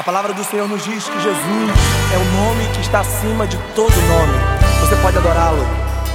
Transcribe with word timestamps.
A 0.00 0.02
palavra 0.02 0.32
do 0.32 0.42
Senhor 0.42 0.66
nos 0.66 0.82
diz 0.82 1.06
que 1.06 1.20
Jesus 1.20 1.70
é 2.14 2.16
o 2.16 2.24
nome 2.32 2.66
que 2.72 2.80
está 2.80 3.00
acima 3.00 3.46
de 3.46 3.58
todo 3.74 3.90
nome. 3.90 4.32
Você 4.80 4.96
pode 4.96 5.18
adorá-lo 5.18 5.62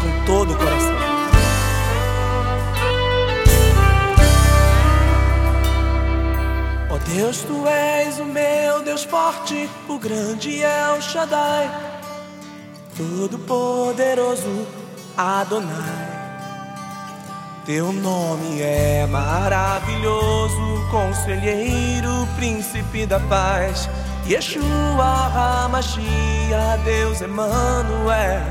com 0.02 0.26
todo 0.26 0.54
o 0.54 0.58
coração. 0.58 0.96
Oh 6.90 6.98
Deus, 7.13 7.44
tu 7.44 7.68
és 7.68 8.20
o 8.20 8.26
meu 8.26 8.82
Deus 8.82 9.04
forte, 9.04 9.70
o 9.88 9.99
grande 9.99 10.63
El 10.63 10.99
Shaddai, 10.99 11.70
todo 12.98 13.38
poderoso 13.38 14.66
Adonai. 15.16 16.14
Teu 17.66 17.91
nome 17.91 18.61
é 18.61 19.07
maravilhoso, 19.07 20.88
conselheiro, 20.91 22.27
príncipe 22.35 23.07
da 23.07 23.20
paz. 23.21 23.90
Yeshua 24.27 25.63
HaMashiach, 25.66 26.84
Deus 26.84 27.21
Emmanuel. 27.21 28.43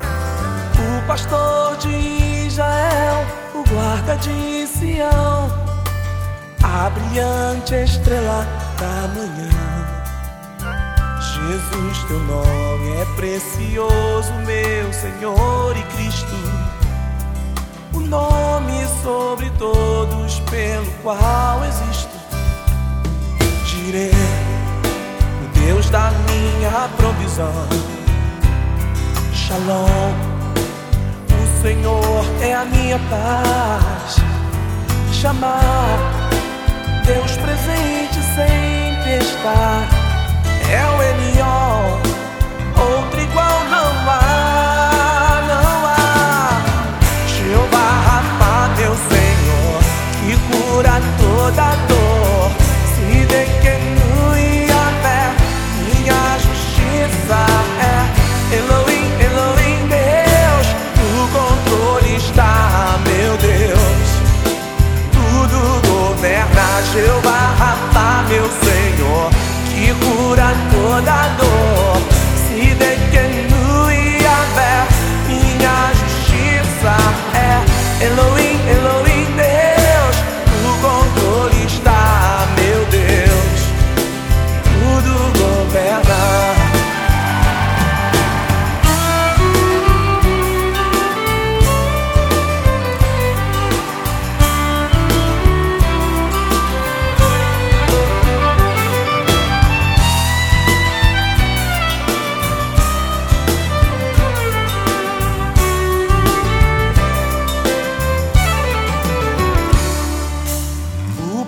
O 0.00 1.06
pastor 1.06 1.76
de 1.76 2.46
Israel, 2.48 3.24
o 3.54 3.62
guarda 3.72 4.16
de 4.16 4.66
Sião. 4.66 5.48
A 6.64 6.90
brilhante 6.90 7.76
estrela 7.76 8.44
da 8.76 9.06
manhã. 9.14 9.50
Jesus, 11.20 12.02
teu 12.08 12.18
nome 12.18 12.90
é 13.00 13.04
precioso, 13.14 14.32
meu 14.44 14.92
Senhor 14.92 15.76
e 15.76 15.82
Cristo 15.94 16.83
o 17.94 18.00
nome 18.00 18.86
sobre 19.02 19.50
todos 19.58 20.40
pelo 20.50 20.90
qual 21.02 21.64
existo. 21.64 22.14
Direi, 23.64 24.10
o 24.10 25.58
Deus 25.60 25.88
da 25.90 26.10
minha 26.10 26.88
provisão. 26.96 27.68
Shalom, 29.32 30.12
o 31.30 31.62
Senhor 31.62 32.24
é 32.40 32.54
a 32.54 32.64
minha 32.64 32.98
paz. 33.10 34.16
Chamar, 35.12 35.98
Deus 37.06 37.36
presente 37.36 38.22
sempre 38.34 39.18
está. 39.18 39.93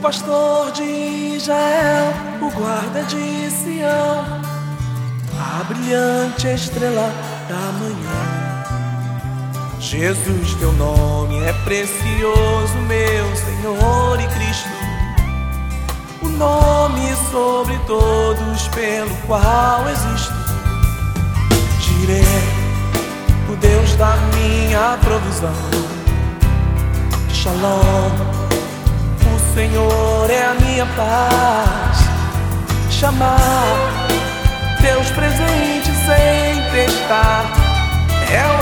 Pastor 0.07 0.71
de 0.71 0.85
Israel, 1.35 2.15
o 2.41 2.49
guarda 2.53 3.03
de 3.07 3.51
Sião, 3.51 4.25
a 5.37 5.65
brilhante 5.65 6.47
estrela 6.47 7.11
da 7.49 7.73
manhã. 7.73 8.21
Jesus, 9.81 10.55
teu 10.61 10.71
nome 10.75 11.43
é 11.43 11.53
precioso, 11.65 12.77
meu 12.87 13.35
Senhor 13.35 14.21
e 14.21 14.29
Cristo, 14.29 14.69
o 16.23 16.29
nome 16.29 17.13
sobre 17.33 17.77
todos 17.89 18.69
pelo 18.69 19.11
qual 19.27 19.89
existo. 19.89 20.33
Direi, 21.81 22.23
o 23.53 23.57
Deus 23.57 23.97
da 23.97 24.17
minha 24.37 24.97
provisão. 25.03 25.53
Shalom 27.29 28.46
Senhor 29.67 30.31
é 30.31 30.45
a 30.45 30.55
minha 30.55 30.87
paz. 30.87 31.99
Chamar 32.89 34.07
Deus 34.81 35.11
presente 35.11 35.91
sempre 36.07 36.85
está. 36.85 37.45
É 38.31 38.47
o 38.47 38.56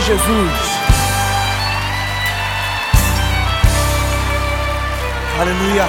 Jesus. 0.00 0.82
Aleluia. 5.38 5.86